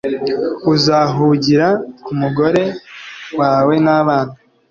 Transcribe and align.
uzahugira 0.73 1.67
ku 2.03 2.11
mugore 2.21 2.63
wawe 3.39 3.73
n'abana, 3.85 4.33